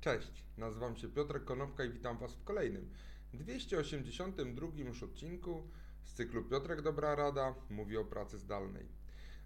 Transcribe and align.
Cześć, 0.00 0.44
nazywam 0.56 0.96
się 0.96 1.08
Piotrek 1.08 1.44
Konopka 1.44 1.84
i 1.84 1.90
witam 1.90 2.18
Was 2.18 2.34
w 2.34 2.44
kolejnym 2.44 2.90
282 3.32 4.68
już 4.76 5.02
odcinku 5.02 5.62
z 6.04 6.12
cyklu 6.12 6.44
Piotrek 6.44 6.82
Dobra 6.82 7.14
Rada 7.14 7.54
mówi 7.70 7.96
o 7.96 8.04
pracy 8.04 8.38
zdalnej. 8.38 8.86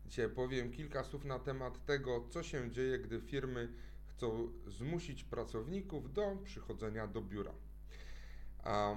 Dzisiaj 0.06 0.28
powiem 0.28 0.72
kilka 0.72 1.04
słów 1.04 1.24
na 1.24 1.38
temat 1.38 1.84
tego, 1.84 2.28
co 2.30 2.42
się 2.42 2.70
dzieje, 2.70 2.98
gdy 2.98 3.20
firmy 3.20 3.68
chcą 4.06 4.52
zmusić 4.66 5.24
pracowników 5.24 6.12
do 6.12 6.36
przychodzenia 6.44 7.06
do 7.06 7.22
biura. 7.22 7.52
A 8.64 8.96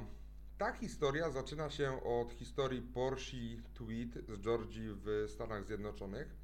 ta 0.57 0.73
historia 0.73 1.29
zaczyna 1.29 1.69
się 1.69 2.03
od 2.03 2.33
historii 2.33 2.81
Porsche 2.81 3.37
Tweet 3.73 4.27
z 4.27 4.41
Georgii 4.41 4.87
w 4.89 5.25
Stanach 5.29 5.65
Zjednoczonych. 5.65 6.35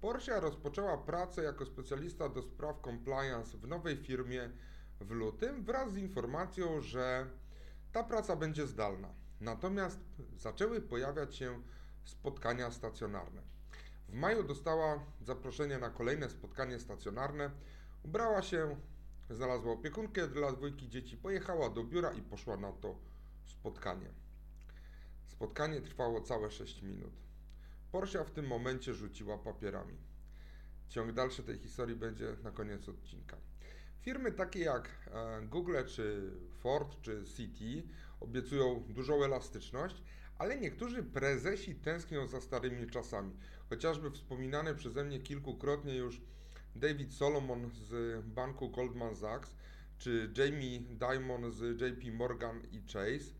Porsche 0.00 0.40
rozpoczęła 0.40 0.98
pracę 0.98 1.42
jako 1.42 1.66
specjalista 1.66 2.28
do 2.28 2.42
spraw 2.42 2.80
compliance 2.84 3.58
w 3.58 3.66
nowej 3.66 3.96
firmie 3.96 4.50
w 5.00 5.10
lutym 5.10 5.64
wraz 5.64 5.92
z 5.92 5.96
informacją, 5.96 6.80
że 6.80 7.26
ta 7.92 8.04
praca 8.04 8.36
będzie 8.36 8.66
zdalna. 8.66 9.08
Natomiast 9.40 10.00
zaczęły 10.36 10.80
pojawiać 10.80 11.36
się 11.36 11.62
spotkania 12.04 12.70
stacjonarne. 12.70 13.42
W 14.08 14.14
maju 14.14 14.42
dostała 14.42 15.04
zaproszenie 15.20 15.78
na 15.78 15.90
kolejne 15.90 16.30
spotkanie 16.30 16.78
stacjonarne. 16.78 17.50
Ubrała 18.02 18.42
się, 18.42 18.76
znalazła 19.30 19.72
opiekunkę 19.72 20.28
dla 20.28 20.52
dwójki 20.52 20.88
dzieci, 20.88 21.16
pojechała 21.16 21.70
do 21.70 21.84
biura 21.84 22.12
i 22.12 22.22
poszła 22.22 22.56
na 22.56 22.72
to 22.72 22.96
spotkanie. 23.46 24.10
Spotkanie 25.26 25.80
trwało 25.80 26.20
całe 26.20 26.50
6 26.50 26.82
minut. 26.82 27.12
Porsche 27.92 28.24
w 28.24 28.30
tym 28.30 28.46
momencie 28.46 28.94
rzuciła 28.94 29.38
papierami. 29.38 29.96
Ciąg 30.88 31.12
dalszy 31.12 31.42
tej 31.42 31.58
historii 31.58 31.96
będzie 31.96 32.36
na 32.42 32.50
koniec 32.50 32.88
odcinka. 32.88 33.36
Firmy 34.00 34.32
takie 34.32 34.60
jak 34.60 34.88
e, 35.06 35.46
Google, 35.46 35.76
czy 35.86 36.30
Ford, 36.58 37.00
czy 37.00 37.24
City 37.36 37.82
obiecują 38.20 38.84
dużą 38.88 39.24
elastyczność, 39.24 40.02
ale 40.38 40.58
niektórzy 40.58 41.02
prezesi 41.02 41.74
tęsknią 41.74 42.26
za 42.26 42.40
starymi 42.40 42.90
czasami. 42.90 43.36
Chociażby 43.68 44.10
wspominany 44.10 44.74
przeze 44.74 45.04
mnie 45.04 45.20
kilkukrotnie 45.20 45.96
już 45.96 46.20
David 46.76 47.14
Solomon 47.14 47.70
z 47.70 48.24
banku 48.26 48.70
Goldman 48.70 49.16
Sachs, 49.16 49.54
czy 49.98 50.32
Jamie 50.36 50.80
Dimon 50.80 51.52
z 51.52 51.80
JP 51.80 52.12
Morgan 52.12 52.62
i 52.72 52.80
Chase. 52.92 53.32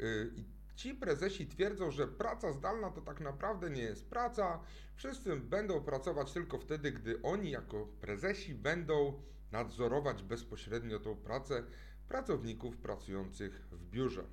Y, 0.00 0.30
I 0.36 0.59
ci 0.80 0.94
prezesi 0.94 1.46
twierdzą, 1.46 1.90
że 1.90 2.08
praca 2.08 2.52
zdalna 2.52 2.90
to 2.90 3.00
tak 3.00 3.20
naprawdę 3.20 3.70
nie 3.70 3.82
jest 3.82 4.10
praca. 4.10 4.60
Wszyscy 4.94 5.36
będą 5.36 5.80
pracować 5.80 6.32
tylko 6.32 6.58
wtedy, 6.58 6.92
gdy 6.92 7.22
oni 7.22 7.50
jako 7.50 7.86
prezesi 8.00 8.54
będą 8.54 9.22
nadzorować 9.52 10.22
bezpośrednio 10.22 10.98
tą 10.98 11.16
pracę 11.16 11.64
pracowników 12.08 12.76
pracujących 12.76 13.62
w 13.72 13.90
biurze. 13.90 14.24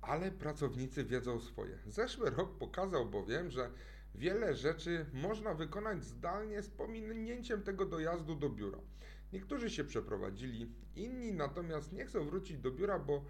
Ale 0.00 0.30
pracownicy 0.30 1.04
wiedzą 1.04 1.40
swoje. 1.40 1.78
Zeszły 1.86 2.30
rok 2.30 2.58
pokazał 2.58 3.06
bowiem, 3.06 3.50
że 3.50 3.70
wiele 4.14 4.54
rzeczy 4.54 5.06
można 5.12 5.54
wykonać 5.54 6.04
zdalnie 6.04 6.62
z 6.62 6.68
pominięciem 6.68 7.62
tego 7.62 7.86
dojazdu 7.86 8.34
do 8.34 8.50
biura. 8.50 8.78
Niektórzy 9.32 9.70
się 9.70 9.84
przeprowadzili, 9.84 10.72
inni 10.96 11.32
natomiast 11.32 11.92
nie 11.92 12.04
chcą 12.04 12.24
wrócić 12.24 12.58
do 12.58 12.70
biura, 12.70 12.98
bo 12.98 13.24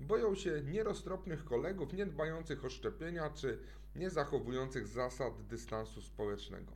boją 0.00 0.34
się 0.34 0.62
nieroztropnych 0.62 1.44
kolegów, 1.44 1.92
nie 1.92 2.06
dbających 2.06 2.64
o 2.64 2.70
szczepienia 2.70 3.30
czy 3.30 3.58
nie 3.94 4.10
zachowujących 4.10 4.86
zasad 4.86 5.46
dystansu 5.46 6.02
społecznego. 6.02 6.72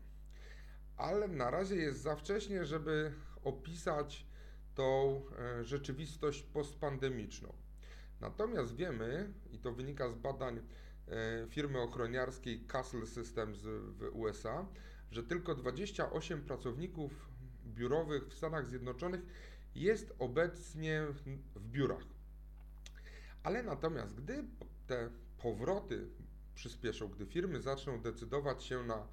Ale 0.97 1.29
na 1.29 1.51
razie 1.51 1.77
jest 1.77 2.01
za 2.01 2.17
wcześnie, 2.17 2.65
żeby 2.65 3.13
opisać 3.45 4.27
tą 4.75 5.23
e, 5.39 5.65
rzeczywistość 5.65 6.43
postpandemiczną. 6.43 7.53
Natomiast 8.21 8.77
wiemy, 8.77 9.33
i 9.53 9.59
to 9.59 9.73
wynika 9.73 10.09
z 10.09 10.15
badań 10.15 10.61
e, 11.09 11.47
firmy 11.49 11.81
ochroniarskiej 11.81 12.65
Castle 12.67 13.07
Systems 13.07 13.59
w 13.63 14.11
USA, 14.13 14.67
że 15.11 15.23
tylko 15.23 15.55
28 15.55 16.43
pracowników 16.43 17.29
biurowych 17.67 18.29
w 18.29 18.35
Stanach 18.35 18.67
Zjednoczonych 18.67 19.21
jest 19.75 20.15
obecnie 20.19 21.07
w 21.55 21.69
biurach. 21.71 22.12
Ale 23.43 23.63
natomiast, 23.63 24.15
gdy 24.15 24.45
te 24.87 25.11
powroty 25.39 26.09
przyspieszą, 26.55 27.09
gdy 27.09 27.27
firmy 27.27 27.63
zaczną 27.63 28.01
decydować 28.01 28.65
się 28.65 28.83
na 28.83 29.07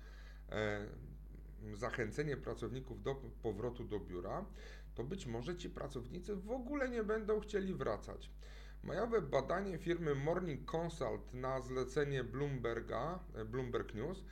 e, 0.49 0.87
zachęcenie 1.73 2.37
pracowników 2.37 3.03
do 3.03 3.15
powrotu 3.15 3.83
do 3.83 3.99
biura, 3.99 4.45
to 4.95 5.03
być 5.03 5.25
może 5.25 5.57
ci 5.57 5.69
pracownicy 5.69 6.35
w 6.35 6.51
ogóle 6.51 6.89
nie 6.89 7.03
będą 7.03 7.39
chcieli 7.39 7.73
wracać. 7.73 8.31
Majowe 8.83 9.21
badanie 9.21 9.77
firmy 9.77 10.15
Morning 10.15 10.71
Consult 10.75 11.33
na 11.33 11.61
zlecenie 11.61 12.23
Bloomberga, 12.23 13.19
e, 13.35 13.45
Bloomberg 13.45 13.93
News 13.93 14.25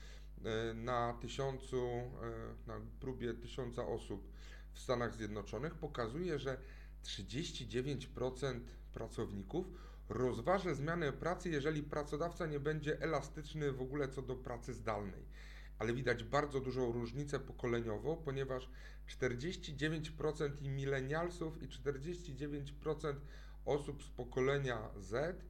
e, 0.46 0.74
na 0.74 1.13
tysiącu, 1.13 1.88
na 2.68 2.81
próbie 3.00 3.34
tysiąca 3.34 3.88
osób 3.88 4.31
w 4.74 4.80
Stanach 4.80 5.16
Zjednoczonych 5.16 5.75
pokazuje, 5.75 6.40
że 6.40 6.57
39% 7.07 8.59
pracowników 8.94 9.68
rozważy 10.09 10.75
zmianę 10.75 11.13
pracy, 11.13 11.50
jeżeli 11.50 11.84
pracodawca 11.84 12.45
nie 12.45 12.59
będzie 12.59 13.01
elastyczny 13.01 13.72
w 13.72 13.81
ogóle 13.81 14.09
co 14.09 14.22
do 14.22 14.35
pracy 14.35 14.73
zdalnej. 14.73 15.25
Ale 15.79 15.94
widać 15.94 16.23
bardzo 16.23 16.59
dużą 16.59 16.91
różnicę 16.91 17.40
pokoleniową, 17.40 18.16
ponieważ 18.16 18.69
49% 19.07 20.62
i 20.62 20.69
milenialsów 20.69 21.63
i 21.63 21.68
49% 21.68 23.16
osób 23.66 24.03
z 24.03 24.09
pokolenia 24.09 24.89
Z 25.00 25.45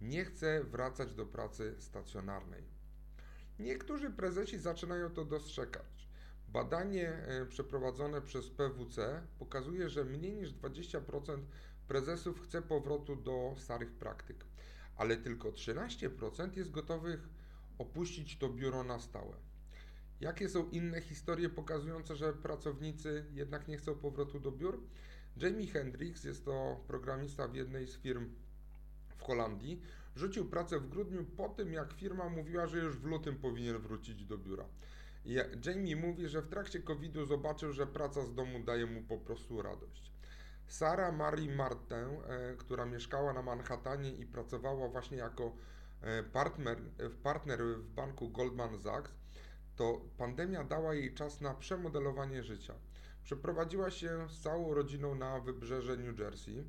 nie 0.00 0.24
chce 0.24 0.64
wracać 0.64 1.14
do 1.14 1.26
pracy 1.26 1.74
stacjonarnej. 1.78 2.62
Niektórzy 3.58 4.10
prezesi 4.10 4.58
zaczynają 4.58 5.10
to 5.10 5.24
dostrzegać. 5.24 6.09
Badanie 6.52 7.08
e, 7.08 7.46
przeprowadzone 7.46 8.22
przez 8.22 8.50
PWC 8.50 9.22
pokazuje, 9.38 9.88
że 9.88 10.04
mniej 10.04 10.34
niż 10.36 10.52
20% 10.52 11.42
prezesów 11.88 12.42
chce 12.42 12.62
powrotu 12.62 13.16
do 13.16 13.54
starych 13.58 13.92
praktyk, 13.92 14.44
ale 14.96 15.16
tylko 15.16 15.50
13% 15.50 16.56
jest 16.56 16.70
gotowych 16.70 17.28
opuścić 17.78 18.38
to 18.38 18.48
biuro 18.48 18.84
na 18.84 19.00
stałe. 19.00 19.36
Jakie 20.20 20.48
są 20.48 20.68
inne 20.68 21.00
historie 21.00 21.48
pokazujące, 21.48 22.16
że 22.16 22.32
pracownicy 22.32 23.24
jednak 23.32 23.68
nie 23.68 23.76
chcą 23.76 23.94
powrotu 23.94 24.40
do 24.40 24.52
biur? 24.52 24.80
Jamie 25.36 25.66
Hendricks 25.66 26.24
jest 26.24 26.44
to 26.44 26.84
programista 26.86 27.48
w 27.48 27.54
jednej 27.54 27.86
z 27.86 27.96
firm 27.96 28.34
w 29.16 29.22
Holandii. 29.22 29.82
Rzucił 30.16 30.48
pracę 30.48 30.80
w 30.80 30.88
grudniu 30.88 31.24
po 31.24 31.48
tym, 31.48 31.72
jak 31.72 31.92
firma 31.92 32.28
mówiła, 32.28 32.66
że 32.66 32.78
już 32.78 32.96
w 32.96 33.04
lutym 33.04 33.36
powinien 33.36 33.78
wrócić 33.78 34.24
do 34.24 34.38
biura. 34.38 34.64
Jamie 35.66 35.96
mówi, 35.96 36.28
że 36.28 36.42
w 36.42 36.48
trakcie 36.48 36.82
COVID-u 36.82 37.24
zobaczył, 37.24 37.72
że 37.72 37.86
praca 37.86 38.24
z 38.24 38.34
domu 38.34 38.64
daje 38.64 38.86
mu 38.86 39.02
po 39.02 39.18
prostu 39.18 39.62
radość. 39.62 40.12
Sara 40.66 41.12
Marie 41.12 41.54
Martin, 41.54 41.96
e, 41.96 42.56
która 42.58 42.86
mieszkała 42.86 43.32
na 43.32 43.42
Manhattanie 43.42 44.12
i 44.12 44.26
pracowała 44.26 44.88
właśnie 44.88 45.18
jako 45.18 45.52
e, 46.00 46.22
partner, 46.22 46.78
partner 47.22 47.62
w 47.62 47.88
banku 47.88 48.28
Goldman 48.28 48.78
Sachs, 48.78 49.14
to 49.76 50.00
pandemia 50.18 50.64
dała 50.64 50.94
jej 50.94 51.14
czas 51.14 51.40
na 51.40 51.54
przemodelowanie 51.54 52.42
życia. 52.42 52.74
Przeprowadziła 53.24 53.90
się 53.90 54.28
z 54.28 54.40
całą 54.40 54.74
rodziną 54.74 55.14
na 55.14 55.40
wybrzeże 55.40 55.96
New 55.96 56.18
Jersey, 56.18 56.64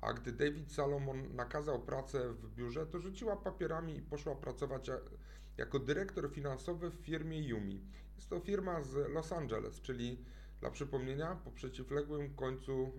a 0.00 0.12
gdy 0.12 0.32
David 0.32 0.72
Salomon 0.72 1.34
nakazał 1.34 1.82
pracę 1.82 2.32
w 2.32 2.54
biurze, 2.54 2.86
to 2.86 3.00
rzuciła 3.00 3.36
papierami 3.36 3.96
i 3.96 4.02
poszła 4.02 4.34
pracować 4.34 4.90
jako 5.58 5.78
dyrektor 5.78 6.32
finansowy 6.32 6.90
w 6.90 6.94
firmie 6.94 7.48
Yumi. 7.48 7.80
Jest 8.16 8.30
to 8.30 8.40
firma 8.40 8.82
z 8.82 8.94
Los 9.08 9.32
Angeles, 9.32 9.80
czyli 9.80 10.24
dla 10.60 10.70
przypomnienia, 10.70 11.36
po 11.44 11.50
przeciwległym 11.50 12.34
końcu 12.34 12.92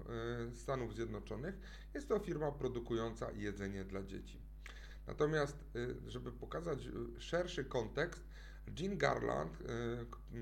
e, 0.49 0.55
Stanów 0.55 0.95
Zjednoczonych 0.95 1.55
jest 1.93 2.07
to 2.07 2.19
firma 2.19 2.51
produkująca 2.51 3.31
jedzenie 3.31 3.85
dla 3.85 4.03
dzieci. 4.03 4.41
Natomiast, 5.07 5.57
e, 6.05 6.09
żeby 6.11 6.31
pokazać 6.31 6.87
e, 6.87 7.21
szerszy 7.21 7.65
kontekst, 7.65 8.23
Jean 8.79 8.97
Garland 8.97 9.57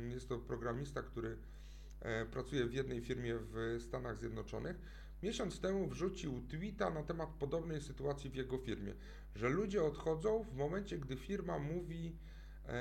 jest 0.10 0.30
to 0.30 0.40
programista, 0.40 1.04
który 1.04 1.38
pracuje 2.32 2.66
w 2.66 2.74
jednej 2.74 3.02
firmie 3.02 3.36
w 3.40 3.78
Stanach 3.82 4.18
Zjednoczonych. 4.18 4.78
Miesiąc 5.26 5.60
temu 5.60 5.88
wrzucił 5.88 6.42
tweeta 6.48 6.90
na 6.90 7.04
temat 7.04 7.30
podobnej 7.30 7.82
sytuacji 7.82 8.30
w 8.30 8.36
jego 8.36 8.58
firmie, 8.58 8.94
że 9.36 9.50
ludzie 9.50 9.84
odchodzą 9.84 10.44
w 10.44 10.56
momencie, 10.56 10.98
gdy 10.98 11.18
firma 11.18 11.60
mówi, 11.60 12.16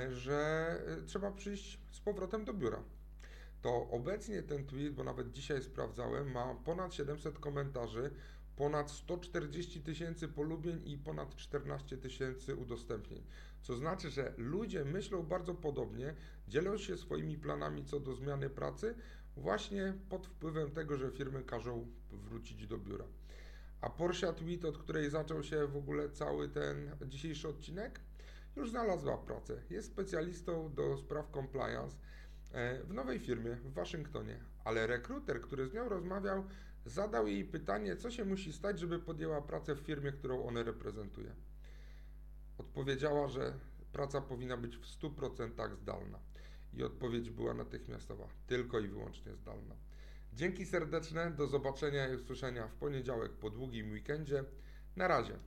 że 0.09 0.79
trzeba 1.05 1.31
przyjść 1.31 1.79
z 1.91 1.99
powrotem 1.99 2.45
do 2.45 2.53
biura 2.53 2.83
to 3.61 3.89
obecnie 3.89 4.43
ten 4.43 4.65
tweet, 4.65 4.93
bo 4.93 5.03
nawet 5.03 5.31
dzisiaj 5.31 5.63
sprawdzałem, 5.63 6.31
ma 6.31 6.55
ponad 6.55 6.93
700 6.93 7.39
komentarzy, 7.39 8.11
ponad 8.55 8.91
140 8.91 9.81
tysięcy 9.81 10.27
polubień 10.27 10.81
i 10.85 10.97
ponad 10.97 11.35
14 11.35 11.97
tysięcy 11.97 12.55
udostępnień. 12.55 13.23
Co 13.61 13.75
znaczy, 13.75 14.09
że 14.09 14.33
ludzie 14.37 14.85
myślą 14.85 15.23
bardzo 15.23 15.55
podobnie, 15.55 16.15
dzielą 16.47 16.77
się 16.77 16.97
swoimi 16.97 17.37
planami 17.37 17.85
co 17.85 17.99
do 17.99 18.15
zmiany 18.15 18.49
pracy, 18.49 18.95
właśnie 19.37 19.93
pod 20.09 20.27
wpływem 20.27 20.71
tego, 20.71 20.97
że 20.97 21.11
firmy 21.11 21.43
każą 21.43 21.87
wrócić 22.11 22.67
do 22.67 22.77
biura. 22.77 23.05
A 23.81 23.89
Portia 23.89 24.33
Tweet, 24.33 24.65
od 24.65 24.77
której 24.77 25.09
zaczął 25.09 25.43
się 25.43 25.67
w 25.67 25.77
ogóle 25.77 26.09
cały 26.09 26.49
ten 26.49 26.91
dzisiejszy 27.07 27.47
odcinek, 27.47 27.99
już 28.55 28.69
znalazła 28.69 29.17
pracę. 29.17 29.61
Jest 29.69 29.87
specjalistą 29.87 30.73
do 30.73 30.97
spraw 30.97 31.31
compliance 31.31 31.97
e, 32.51 32.83
w 32.83 32.93
nowej 32.93 33.19
firmie 33.19 33.55
w 33.55 33.73
Waszyngtonie, 33.73 34.39
ale 34.63 34.87
rekruter, 34.87 35.41
który 35.41 35.67
z 35.67 35.73
nią 35.73 35.89
rozmawiał, 35.89 36.43
zadał 36.85 37.27
jej 37.27 37.45
pytanie, 37.45 37.95
co 37.95 38.11
się 38.11 38.25
musi 38.25 38.53
stać, 38.53 38.79
żeby 38.79 38.99
podjęła 38.99 39.41
pracę 39.41 39.75
w 39.75 39.79
firmie, 39.79 40.11
którą 40.11 40.45
ona 40.45 40.63
reprezentuje. 40.63 41.35
Odpowiedziała, 42.57 43.27
że 43.27 43.53
praca 43.91 44.21
powinna 44.21 44.57
być 44.57 44.77
w 44.77 44.85
100% 44.85 45.75
zdalna. 45.75 46.19
I 46.77 46.83
odpowiedź 46.83 47.29
była 47.29 47.53
natychmiastowa, 47.53 48.27
tylko 48.47 48.79
i 48.79 48.87
wyłącznie 48.87 49.35
zdalna. 49.35 49.75
Dzięki 50.33 50.65
serdeczne, 50.65 51.31
do 51.31 51.47
zobaczenia 51.47 52.07
i 52.07 52.15
usłyszenia 52.15 52.67
w 52.67 52.75
poniedziałek 52.75 53.31
po 53.31 53.49
długim 53.49 53.91
weekendzie. 53.91 54.43
Na 54.95 55.07
razie. 55.07 55.39